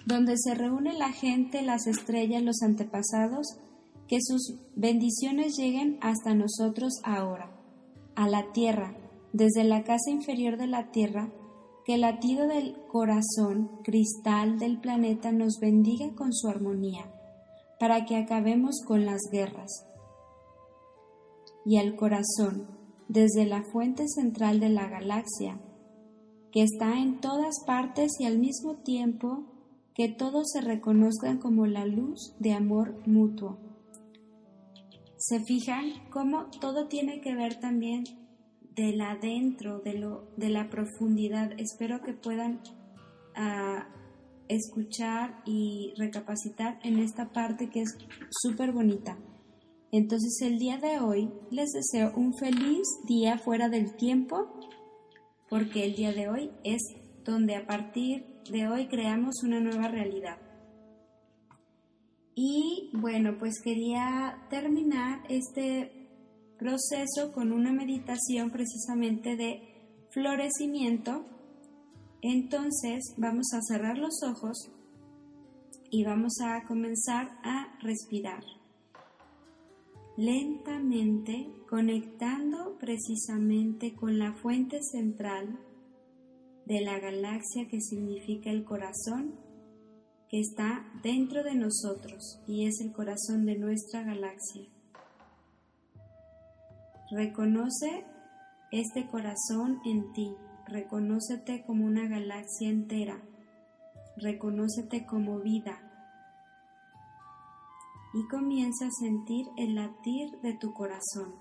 donde 0.06 0.36
se 0.38 0.56
reúne 0.56 0.94
la 0.94 1.12
gente, 1.12 1.62
las 1.62 1.88
estrellas, 1.88 2.44
los 2.44 2.62
antepasados, 2.62 3.60
que 4.08 4.20
sus 4.22 4.56
bendiciones 4.76 5.56
lleguen 5.58 5.98
hasta 6.02 6.36
nosotros 6.36 6.94
ahora, 7.04 7.52
a 8.16 8.28
la 8.28 8.52
tierra, 8.52 8.96
desde 9.34 9.64
la 9.64 9.84
casa 9.84 10.12
inferior 10.12 10.58
de 10.58 10.68
la 10.68 10.92
tierra, 10.92 11.32
que 11.86 11.96
el 11.96 12.02
latido 12.02 12.48
del 12.48 12.76
corazón 12.88 13.70
cristal 13.84 14.60
del 14.60 14.80
planeta 14.80 15.32
nos 15.32 15.60
bendiga 15.60 16.14
con 16.16 16.34
su 16.34 16.48
armonía, 16.48 17.12
para 17.80 18.06
que 18.06 18.16
acabemos 18.16 18.82
con 18.86 19.06
las 19.06 19.22
guerras. 19.32 19.86
Y 21.66 21.78
al 21.78 21.96
corazón, 21.96 22.68
desde 23.08 23.46
la 23.46 23.64
fuente 23.64 24.08
central 24.08 24.60
de 24.60 24.70
la 24.70 24.88
galaxia, 24.88 25.60
que 26.52 26.64
está 26.64 27.00
en 27.00 27.20
todas 27.20 27.64
partes 27.66 28.14
y 28.20 28.26
al 28.26 28.38
mismo 28.38 28.76
tiempo 28.78 29.44
que 29.94 30.10
todos 30.10 30.52
se 30.52 30.62
reconozcan 30.62 31.38
como 31.38 31.66
la 31.66 31.86
luz 31.86 32.34
de 32.40 32.54
amor 32.54 32.96
mutuo 33.06 33.58
se 35.27 35.39
fijan 35.39 35.91
cómo 36.12 36.51
todo 36.62 36.88
tiene 36.88 37.20
que 37.20 37.34
ver 37.34 37.60
también 37.60 38.03
del 38.75 39.01
adentro, 39.01 39.79
de, 39.79 39.96
lo, 39.96 40.29
de 40.38 40.50
la 40.50 40.70
profundidad. 40.70 41.51
Espero 41.58 42.01
que 42.01 42.13
puedan 42.13 42.62
ah, 43.36 43.88
escuchar 44.50 45.41
y 45.44 45.94
recapacitar 45.98 46.79
en 46.84 47.00
esta 47.00 47.32
parte 47.32 47.72
que 47.72 47.82
es 47.82 47.98
súper 48.29 48.72
bonita. 48.72 49.17
Entonces 49.91 50.39
el 50.41 50.60
día 50.60 50.77
de 50.77 51.00
hoy 51.00 51.32
les 51.50 51.72
deseo 51.72 52.13
un 52.15 52.38
feliz 52.38 52.86
día 53.08 53.39
fuera 53.39 53.67
del 53.67 53.96
tiempo, 53.96 54.53
porque 55.50 55.86
el 55.86 55.96
día 55.96 56.12
de 56.12 56.29
hoy 56.29 56.51
es 56.63 56.82
donde 57.24 57.55
a 57.55 57.65
partir 57.65 58.27
de 58.51 58.67
hoy 58.67 58.88
creamos 58.88 59.41
una 59.44 59.60
nueva 59.60 59.88
realidad. 59.88 60.38
Y 62.36 62.92
bueno, 62.94 63.38
pues 63.39 63.62
quería 63.63 64.46
terminar 64.50 65.24
este 65.30 66.10
proceso 66.60 67.32
con 67.34 67.54
una 67.54 67.72
meditación 67.72 68.51
precisamente 68.51 69.36
de 69.38 70.06
florecimiento. 70.12 71.25
Entonces 72.22 73.15
vamos 73.18 73.48
a 73.54 73.62
cerrar 73.62 73.98
los 73.98 74.22
ojos 74.24 74.70
y 75.89 76.04
vamos 76.04 76.34
a 76.42 76.65
comenzar 76.68 77.38
a 77.44 77.77
respirar 77.82 78.44
lentamente 80.18 81.51
conectando 81.70 82.77
precisamente 82.80 83.96
con 83.96 84.18
la 84.18 84.34
fuente 84.34 84.80
central 84.82 85.60
de 86.65 86.82
la 86.82 87.00
galaxia 87.00 87.68
que 87.68 87.82
significa 87.82 88.50
el 88.50 88.63
corazón 88.63 89.36
que 90.29 90.39
está 90.39 90.86
dentro 91.03 91.44
de 91.44 91.55
nosotros 91.55 92.39
y 92.48 92.67
es 92.67 92.82
el 92.82 92.91
corazón 92.91 93.46
de 93.46 93.58
nuestra 93.58 94.03
galaxia. 94.03 94.67
Reconoce 97.12 98.05
este 98.72 99.08
corazón 99.08 99.79
en 99.86 100.12
ti 100.13 100.36
reconócete 100.67 101.63
como 101.65 101.86
una 101.86 102.08
galaxia 102.08 102.70
entera, 102.70 103.22
reconócete 104.17 105.05
como 105.05 105.39
vida 105.39 105.79
y 108.13 108.27
comienza 108.27 108.88
a 108.88 108.91
sentir 108.91 109.46
el 109.58 109.75
latir 109.75 110.39
de 110.41 110.53
tu 110.53 110.74
corazón. 110.74 111.36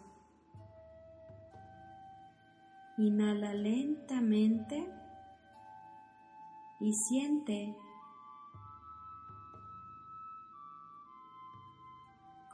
Inhala 2.99 3.55
lentamente 3.55 4.89
y 6.81 6.93
siente 7.09 7.77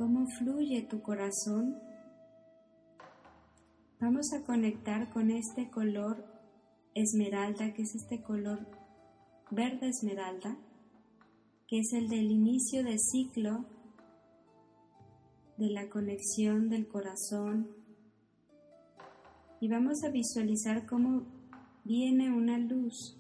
cómo 0.00 0.26
fluye 0.28 0.80
tu 0.80 1.02
corazón. 1.02 1.78
Vamos 4.00 4.33
a 4.33 4.42
conectar 4.47 5.11
con 5.11 5.30
este 5.30 5.69
color 5.69 6.25
esmeralda, 6.95 7.75
que 7.75 7.83
es 7.83 7.95
este 7.95 8.23
color 8.23 8.66
verde 9.50 9.90
esmeralda, 9.90 10.57
que 11.69 11.80
es 11.80 11.92
el 11.92 12.09
del 12.09 12.30
inicio 12.30 12.83
de 12.83 12.97
ciclo 12.99 13.66
de 15.59 15.69
la 15.69 15.90
conexión 15.90 16.71
del 16.71 16.88
corazón. 16.88 17.69
Y 19.61 19.69
vamos 19.69 20.02
a 20.02 20.09
visualizar 20.09 20.87
cómo 20.87 21.26
viene 21.85 22.33
una 22.33 22.57
luz 22.57 23.19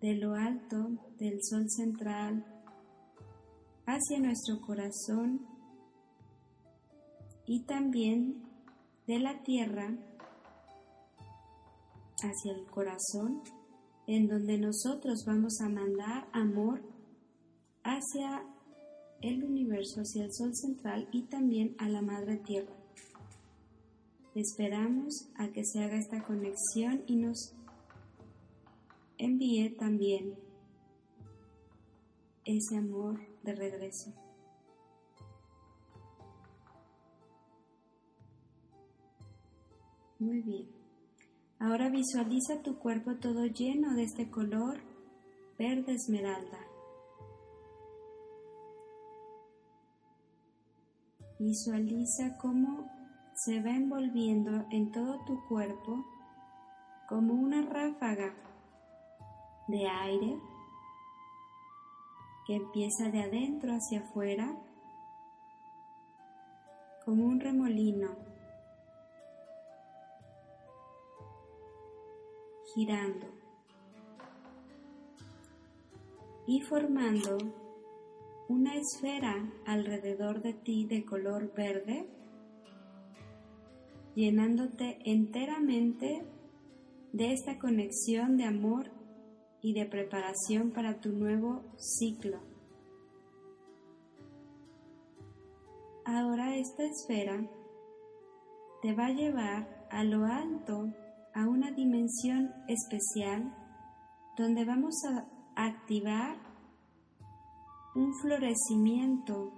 de 0.00 0.14
lo 0.14 0.34
alto 0.34 1.12
del 1.18 1.40
sol 1.42 1.68
central 1.68 2.59
hacia 3.90 4.20
nuestro 4.20 4.60
corazón 4.60 5.40
y 7.46 7.60
también 7.64 8.42
de 9.06 9.18
la 9.18 9.42
tierra 9.42 9.92
hacia 12.22 12.52
el 12.52 12.64
corazón, 12.66 13.42
en 14.06 14.28
donde 14.28 14.58
nosotros 14.58 15.24
vamos 15.26 15.60
a 15.60 15.68
mandar 15.68 16.28
amor 16.32 16.82
hacia 17.82 18.44
el 19.22 19.42
universo, 19.44 20.02
hacia 20.02 20.24
el 20.24 20.32
sol 20.32 20.54
central 20.54 21.08
y 21.12 21.22
también 21.22 21.74
a 21.78 21.88
la 21.88 22.02
madre 22.02 22.36
tierra. 22.36 22.74
Esperamos 24.34 25.28
a 25.34 25.48
que 25.48 25.64
se 25.64 25.82
haga 25.82 25.98
esta 25.98 26.22
conexión 26.22 27.02
y 27.06 27.16
nos 27.16 27.52
envíe 29.18 29.70
también 29.70 30.34
ese 32.44 32.76
amor 32.76 33.29
de 33.42 33.54
regreso. 33.54 34.12
Muy 40.18 40.42
bien. 40.42 40.68
Ahora 41.58 41.88
visualiza 41.88 42.62
tu 42.62 42.78
cuerpo 42.78 43.16
todo 43.16 43.46
lleno 43.46 43.94
de 43.94 44.04
este 44.04 44.30
color 44.30 44.80
verde 45.58 45.92
esmeralda. 45.92 46.58
Visualiza 51.38 52.36
cómo 52.38 52.90
se 53.34 53.62
va 53.62 53.70
envolviendo 53.70 54.66
en 54.70 54.90
todo 54.90 55.24
tu 55.24 55.42
cuerpo 55.48 56.04
como 57.08 57.32
una 57.32 57.62
ráfaga 57.62 58.34
de 59.68 59.86
aire 59.86 60.38
empieza 62.54 63.10
de 63.10 63.22
adentro 63.22 63.72
hacia 63.72 64.00
afuera 64.00 64.56
como 67.04 67.24
un 67.24 67.40
remolino 67.40 68.08
girando 72.74 73.26
y 76.46 76.60
formando 76.60 77.38
una 78.48 78.74
esfera 78.74 79.48
alrededor 79.66 80.42
de 80.42 80.54
ti 80.54 80.84
de 80.84 81.04
color 81.04 81.52
verde, 81.54 82.08
llenándote 84.16 84.98
enteramente 85.04 86.24
de 87.12 87.32
esta 87.32 87.58
conexión 87.58 88.36
de 88.36 88.44
amor 88.44 88.90
y 89.62 89.74
de 89.74 89.86
preparación 89.86 90.70
para 90.70 91.00
tu 91.00 91.10
nuevo 91.10 91.62
ciclo. 91.76 92.40
Ahora 96.04 96.56
esta 96.56 96.84
esfera 96.84 97.48
te 98.82 98.94
va 98.94 99.06
a 99.06 99.12
llevar 99.12 99.86
a 99.90 100.02
lo 100.04 100.24
alto, 100.24 100.92
a 101.34 101.46
una 101.46 101.70
dimensión 101.72 102.52
especial, 102.68 103.54
donde 104.36 104.64
vamos 104.64 104.94
a 105.04 105.66
activar 105.66 106.38
un 107.94 108.14
florecimiento 108.14 109.52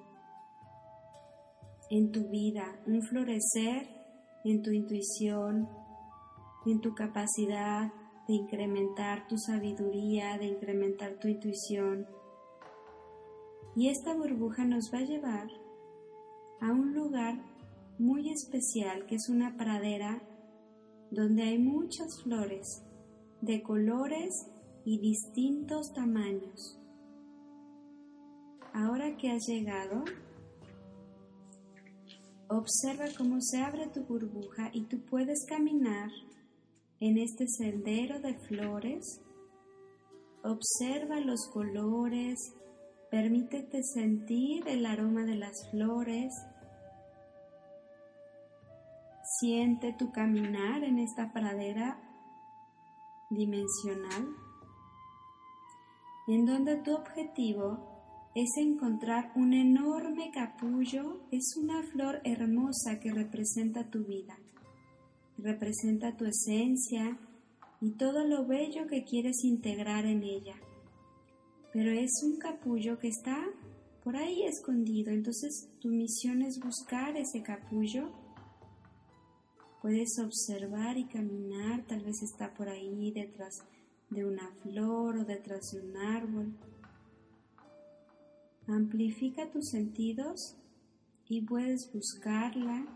en 1.90 2.10
tu 2.10 2.28
vida, 2.28 2.64
un 2.86 3.02
florecer 3.02 3.88
en 4.44 4.62
tu 4.62 4.70
intuición, 4.70 5.68
en 6.66 6.80
tu 6.80 6.94
capacidad 6.94 7.92
de 8.32 8.36
incrementar 8.36 9.26
tu 9.28 9.36
sabiduría, 9.36 10.38
de 10.38 10.46
incrementar 10.46 11.18
tu 11.18 11.28
intuición. 11.28 12.06
Y 13.76 13.88
esta 13.88 14.14
burbuja 14.14 14.64
nos 14.64 14.90
va 14.92 14.98
a 14.98 15.04
llevar 15.04 15.48
a 16.60 16.72
un 16.72 16.94
lugar 16.94 17.44
muy 17.98 18.30
especial 18.30 19.04
que 19.06 19.16
es 19.16 19.28
una 19.28 19.56
pradera 19.56 20.22
donde 21.10 21.42
hay 21.42 21.58
muchas 21.58 22.22
flores 22.22 22.82
de 23.42 23.62
colores 23.62 24.50
y 24.86 24.98
distintos 24.98 25.92
tamaños. 25.92 26.80
Ahora 28.72 29.14
que 29.18 29.30
has 29.30 29.46
llegado, 29.46 30.04
observa 32.48 33.04
cómo 33.18 33.42
se 33.42 33.58
abre 33.58 33.88
tu 33.88 34.04
burbuja 34.04 34.70
y 34.72 34.84
tú 34.84 35.04
puedes 35.04 35.44
caminar 35.46 36.10
en 37.02 37.18
este 37.18 37.48
sendero 37.48 38.20
de 38.20 38.34
flores. 38.46 39.20
Observa 40.44 41.18
los 41.18 41.50
colores, 41.52 42.38
permítete 43.10 43.82
sentir 43.82 44.68
el 44.68 44.86
aroma 44.86 45.24
de 45.24 45.34
las 45.34 45.68
flores. 45.72 46.32
Siente 49.40 49.92
tu 49.98 50.12
caminar 50.12 50.84
en 50.84 51.00
esta 51.00 51.32
pradera 51.32 52.00
dimensional, 53.30 54.28
en 56.28 56.46
donde 56.46 56.76
tu 56.76 56.94
objetivo 56.94 58.30
es 58.36 58.50
encontrar 58.58 59.32
un 59.34 59.54
enorme 59.54 60.30
capullo, 60.30 61.20
es 61.32 61.56
una 61.56 61.82
flor 61.82 62.20
hermosa 62.22 63.00
que 63.00 63.10
representa 63.10 63.90
tu 63.90 64.04
vida 64.04 64.38
representa 65.42 66.16
tu 66.16 66.24
esencia 66.24 67.18
y 67.80 67.90
todo 67.90 68.24
lo 68.24 68.46
bello 68.46 68.86
que 68.86 69.04
quieres 69.04 69.44
integrar 69.44 70.06
en 70.06 70.22
ella. 70.22 70.54
Pero 71.72 71.90
es 71.90 72.22
un 72.22 72.38
capullo 72.38 72.98
que 72.98 73.08
está 73.08 73.44
por 74.04 74.16
ahí 74.16 74.44
escondido, 74.44 75.12
entonces 75.12 75.68
tu 75.80 75.88
misión 75.88 76.42
es 76.42 76.58
buscar 76.60 77.16
ese 77.16 77.42
capullo. 77.42 78.10
Puedes 79.80 80.18
observar 80.18 80.96
y 80.96 81.06
caminar, 81.06 81.84
tal 81.86 82.02
vez 82.02 82.22
está 82.22 82.54
por 82.54 82.68
ahí 82.68 83.10
detrás 83.12 83.64
de 84.10 84.24
una 84.24 84.50
flor 84.62 85.18
o 85.18 85.24
detrás 85.24 85.72
de 85.72 85.80
un 85.80 85.96
árbol. 85.96 86.52
Amplifica 88.68 89.50
tus 89.50 89.70
sentidos 89.70 90.56
y 91.28 91.40
puedes 91.40 91.90
buscarla 91.92 92.86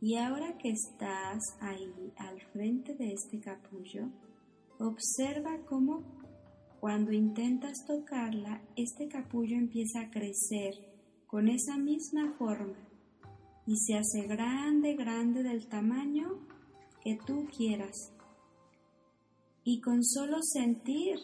Y 0.00 0.16
ahora 0.16 0.56
que 0.58 0.70
estás 0.70 1.40
ahí 1.60 2.12
al 2.16 2.40
frente 2.52 2.94
de 2.94 3.12
este 3.12 3.40
capullo, 3.40 4.10
observa 4.78 5.58
cómo 5.66 6.02
cuando 6.80 7.12
intentas 7.12 7.84
tocarla, 7.86 8.60
este 8.76 9.08
capullo 9.08 9.56
empieza 9.56 10.00
a 10.00 10.10
crecer 10.10 10.74
con 11.26 11.48
esa 11.48 11.78
misma 11.78 12.34
forma 12.38 12.76
y 13.66 13.76
se 13.78 13.94
hace 13.94 14.26
grande, 14.26 14.94
grande 14.94 15.42
del 15.42 15.66
tamaño 15.66 16.46
que 17.02 17.16
tú 17.26 17.46
quieras. 17.56 18.12
Y 19.64 19.80
con 19.80 20.04
solo 20.04 20.42
sentir 20.42 21.16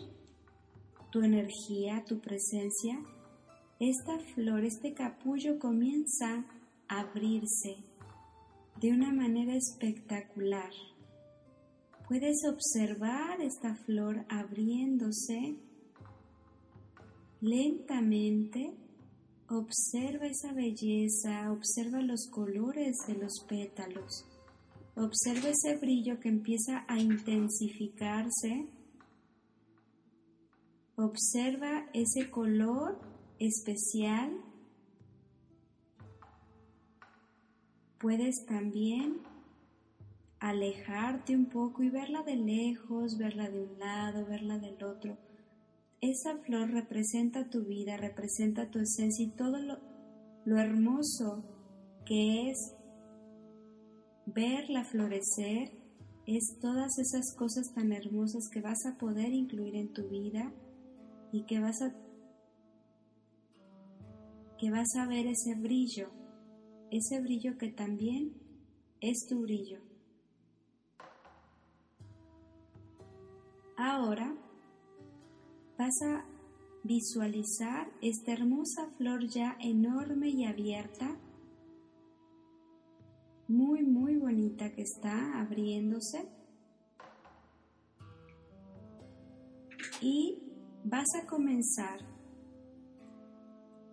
tu 1.10 1.22
energía, 1.22 2.04
tu 2.06 2.20
presencia, 2.20 2.98
esta 3.78 4.18
flor, 4.34 4.64
este 4.64 4.94
capullo 4.94 5.58
comienza 5.58 6.46
a 6.88 7.00
abrirse 7.00 7.84
de 8.80 8.90
una 8.92 9.12
manera 9.12 9.54
espectacular. 9.54 10.70
Puedes 12.08 12.44
observar 12.44 13.40
esta 13.40 13.74
flor 13.74 14.24
abriéndose 14.28 15.56
lentamente. 17.40 18.74
Observa 19.48 20.26
esa 20.26 20.52
belleza, 20.52 21.52
observa 21.52 22.00
los 22.00 22.28
colores 22.30 22.96
de 23.06 23.14
los 23.14 23.44
pétalos, 23.48 24.24
Observa 24.96 25.48
ese 25.48 25.76
brillo 25.76 26.20
que 26.20 26.28
empieza 26.28 26.84
a 26.86 26.98
intensificarse. 26.98 28.66
Observa 30.96 31.86
ese 31.94 32.30
color 32.30 33.00
especial. 33.38 34.30
Puedes 38.00 38.46
también 38.46 39.18
alejarte 40.40 41.36
un 41.36 41.46
poco 41.46 41.82
y 41.82 41.90
verla 41.90 42.22
de 42.22 42.36
lejos, 42.36 43.18
verla 43.18 43.50
de 43.50 43.62
un 43.62 43.78
lado, 43.78 44.24
verla 44.24 44.58
del 44.58 44.82
otro. 44.82 45.18
Esa 46.00 46.38
flor 46.38 46.70
representa 46.70 47.50
tu 47.50 47.64
vida, 47.66 47.98
representa 47.98 48.70
tu 48.70 48.78
esencia 48.78 49.26
y 49.26 49.36
todo 49.36 49.58
lo, 49.58 49.78
lo 50.46 50.58
hermoso 50.58 51.44
que 52.06 52.50
es 52.50 52.74
verla 54.24 54.84
florecer 54.84 55.70
es 56.26 56.58
todas 56.60 56.98
esas 56.98 57.34
cosas 57.36 57.74
tan 57.74 57.92
hermosas 57.92 58.48
que 58.50 58.62
vas 58.62 58.86
a 58.86 58.96
poder 58.96 59.32
incluir 59.32 59.76
en 59.76 59.92
tu 59.92 60.08
vida 60.08 60.52
y 61.32 61.44
que 61.44 61.60
vas 61.60 61.82
a 61.82 61.94
que 64.58 64.70
vas 64.70 64.94
a 64.96 65.06
ver 65.06 65.26
ese 65.26 65.54
brillo, 65.54 66.10
ese 66.90 67.20
brillo 67.20 67.56
que 67.58 67.68
también 67.68 68.32
es 69.00 69.26
tu 69.28 69.42
brillo. 69.42 69.80
Ahora 73.76 74.34
vas 75.78 76.02
a 76.06 76.24
visualizar 76.84 77.90
esta 78.02 78.32
hermosa 78.32 78.90
flor 78.96 79.26
ya 79.26 79.56
enorme 79.60 80.28
y 80.28 80.44
abierta 80.44 81.18
muy, 83.48 83.82
muy 83.82 84.16
bonita 84.16 84.70
que 84.72 84.82
está 84.82 85.40
abriéndose. 85.40 86.28
Y 90.00 90.38
vas 90.84 91.08
a 91.20 91.26
comenzar 91.26 92.09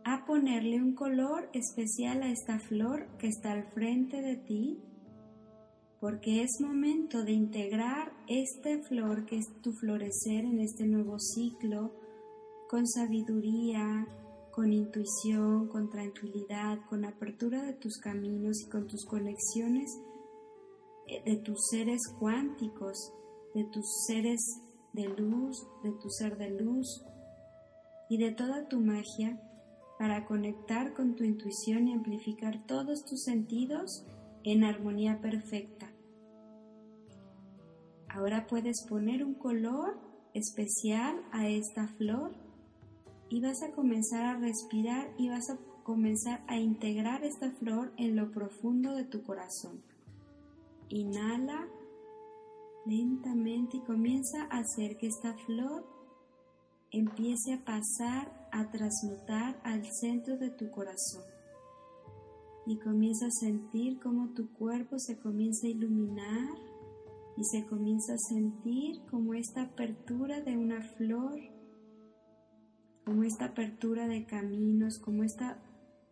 a 0.09 0.23
ponerle 0.25 0.81
un 0.81 0.95
color 0.95 1.49
especial 1.51 2.23
a 2.23 2.31
esta 2.31 2.59
flor 2.59 3.09
que 3.17 3.27
está 3.27 3.51
al 3.51 3.65
frente 3.73 4.21
de 4.21 4.37
ti, 4.37 4.79
porque 5.99 6.43
es 6.43 6.61
momento 6.61 7.25
de 7.25 7.33
integrar 7.33 8.13
esta 8.27 8.81
flor 8.87 9.25
que 9.25 9.35
es 9.35 9.45
tu 9.61 9.73
florecer 9.73 10.45
en 10.45 10.61
este 10.61 10.87
nuevo 10.87 11.19
ciclo 11.19 11.91
con 12.69 12.87
sabiduría, 12.87 14.07
con 14.51 14.71
intuición, 14.71 15.67
con 15.67 15.89
tranquilidad, 15.89 16.79
con 16.89 17.03
apertura 17.03 17.63
de 17.63 17.73
tus 17.73 17.97
caminos 17.97 18.61
y 18.61 18.69
con 18.69 18.87
tus 18.87 19.05
conexiones 19.05 19.91
eh, 21.07 21.21
de 21.25 21.35
tus 21.35 21.67
seres 21.69 22.01
cuánticos, 22.17 23.11
de 23.53 23.65
tus 23.65 23.85
seres 24.07 24.39
de 24.93 25.09
luz, 25.09 25.67
de 25.83 25.91
tu 25.91 26.09
ser 26.09 26.37
de 26.37 26.51
luz 26.51 27.03
y 28.09 28.17
de 28.17 28.31
toda 28.31 28.69
tu 28.69 28.79
magia 28.79 29.37
para 29.97 30.25
conectar 30.25 30.93
con 30.93 31.15
tu 31.15 31.23
intuición 31.23 31.87
y 31.87 31.93
amplificar 31.93 32.65
todos 32.65 33.03
tus 33.05 33.23
sentidos 33.23 34.05
en 34.43 34.63
armonía 34.63 35.19
perfecta. 35.21 35.91
Ahora 38.09 38.47
puedes 38.47 38.85
poner 38.87 39.23
un 39.23 39.33
color 39.33 39.99
especial 40.33 41.21
a 41.31 41.47
esta 41.47 41.87
flor 41.87 42.31
y 43.29 43.41
vas 43.41 43.61
a 43.63 43.71
comenzar 43.71 44.23
a 44.23 44.39
respirar 44.39 45.13
y 45.17 45.29
vas 45.29 45.49
a 45.49 45.57
comenzar 45.83 46.43
a 46.47 46.57
integrar 46.57 47.23
esta 47.23 47.51
flor 47.51 47.93
en 47.97 48.15
lo 48.15 48.31
profundo 48.31 48.93
de 48.93 49.05
tu 49.05 49.23
corazón. 49.23 49.81
Inhala 50.89 51.67
lentamente 52.85 53.77
y 53.77 53.81
comienza 53.81 54.43
a 54.49 54.59
hacer 54.59 54.97
que 54.97 55.07
esta 55.07 55.33
flor 55.45 55.85
empiece 56.91 57.53
a 57.53 57.65
pasar, 57.65 58.36
a 58.51 58.69
transmutar 58.69 59.59
al 59.63 59.83
centro 59.85 60.37
de 60.37 60.49
tu 60.51 60.69
corazón. 60.71 61.23
Y 62.65 62.77
comienza 62.79 63.27
a 63.27 63.31
sentir 63.31 63.99
cómo 63.99 64.33
tu 64.33 64.51
cuerpo 64.53 64.99
se 64.99 65.17
comienza 65.17 65.67
a 65.67 65.69
iluminar 65.69 66.57
y 67.37 67.43
se 67.45 67.65
comienza 67.65 68.13
a 68.13 68.17
sentir 68.17 69.01
como 69.09 69.33
esta 69.33 69.63
apertura 69.63 70.41
de 70.41 70.57
una 70.57 70.81
flor 70.81 71.39
como 73.07 73.23
esta 73.23 73.45
apertura 73.45 74.05
de 74.05 74.25
caminos, 74.25 74.99
como 74.99 75.23
este 75.23 75.45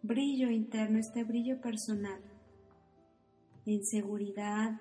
brillo 0.02 0.50
interno, 0.50 0.98
este 0.98 1.26
brillo 1.26 1.60
personal, 1.60 2.22
en 3.66 3.84
seguridad, 3.84 4.80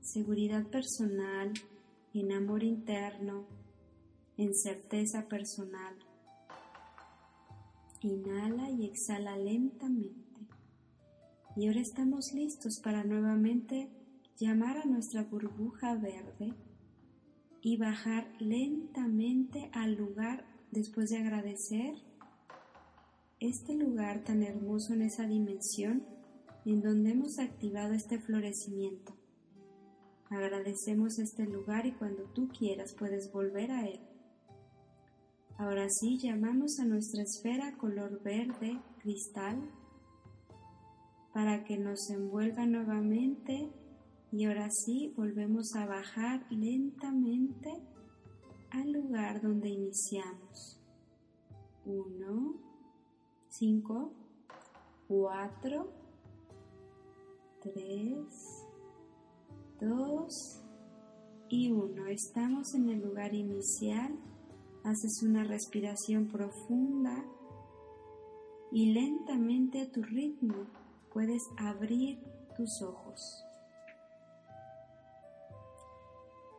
seguridad 0.00 0.66
personal, 0.66 1.52
en 2.14 2.32
amor 2.32 2.64
interno, 2.64 3.46
en 4.40 4.54
certeza 4.54 5.28
personal. 5.28 5.94
Inhala 8.00 8.70
y 8.70 8.86
exhala 8.86 9.36
lentamente. 9.36 10.48
Y 11.56 11.66
ahora 11.66 11.80
estamos 11.80 12.32
listos 12.32 12.80
para 12.82 13.04
nuevamente 13.04 13.90
llamar 14.38 14.78
a 14.78 14.86
nuestra 14.86 15.24
burbuja 15.24 15.94
verde 15.94 16.54
y 17.60 17.76
bajar 17.76 18.32
lentamente 18.38 19.68
al 19.74 19.96
lugar 19.96 20.46
después 20.70 21.10
de 21.10 21.18
agradecer 21.18 21.96
este 23.40 23.74
lugar 23.74 24.24
tan 24.24 24.42
hermoso 24.42 24.94
en 24.94 25.02
esa 25.02 25.26
dimensión 25.26 26.02
en 26.64 26.80
donde 26.80 27.10
hemos 27.10 27.38
activado 27.38 27.92
este 27.92 28.18
florecimiento. 28.18 29.14
Agradecemos 30.30 31.18
este 31.18 31.44
lugar 31.44 31.84
y 31.84 31.92
cuando 31.92 32.22
tú 32.32 32.48
quieras 32.48 32.94
puedes 32.98 33.30
volver 33.32 33.70
a 33.72 33.86
él. 33.86 34.00
Ahora 35.60 35.90
sí 35.90 36.16
llamamos 36.16 36.80
a 36.80 36.86
nuestra 36.86 37.22
esfera 37.22 37.76
color 37.76 38.22
verde 38.22 38.80
cristal 39.02 39.60
para 41.34 41.64
que 41.64 41.76
nos 41.76 42.08
envuelva 42.08 42.64
nuevamente 42.64 43.70
y 44.32 44.46
ahora 44.46 44.70
sí, 44.70 45.12
volvemos 45.18 45.74
a 45.76 45.84
bajar 45.84 46.46
lentamente 46.50 47.78
al 48.70 48.90
lugar 48.90 49.42
donde 49.42 49.68
iniciamos. 49.68 50.80
1, 51.84 52.54
5, 53.50 54.12
4, 55.08 55.92
3, 57.60 58.64
2 59.78 60.62
y 61.50 61.70
1. 61.70 62.06
Estamos 62.06 62.74
en 62.74 62.88
el 62.88 63.02
lugar 63.02 63.34
inicial. 63.34 64.29
Haces 64.84 65.22
una 65.22 65.44
respiración 65.44 66.28
profunda 66.28 67.24
y 68.72 68.92
lentamente 68.92 69.82
a 69.82 69.90
tu 69.90 70.02
ritmo 70.02 70.66
puedes 71.12 71.42
abrir 71.56 72.18
tus 72.56 72.82
ojos. 72.82 73.44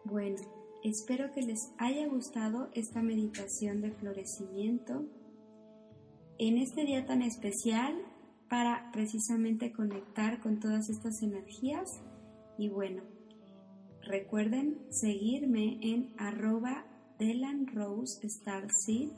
Bueno, 0.04 0.38
espero 0.84 1.32
que 1.32 1.42
les 1.42 1.72
haya 1.78 2.08
gustado 2.08 2.70
esta 2.74 3.02
meditación 3.02 3.82
de 3.82 3.92
florecimiento 3.92 5.06
en 6.38 6.58
este 6.58 6.86
día 6.86 7.06
tan 7.06 7.22
especial 7.22 7.96
para 8.50 8.92
precisamente 8.92 9.72
conectar 9.72 10.42
con 10.42 10.60
todas 10.60 10.90
estas 10.90 11.22
energías. 11.22 12.02
Y 12.58 12.70
bueno, 12.70 13.04
recuerden 14.02 14.80
seguirme 14.90 15.80
en 15.82 16.14
arroba 16.18 16.84
Delan 17.22 17.68
Rose 17.68 18.28
Starseed, 18.28 19.12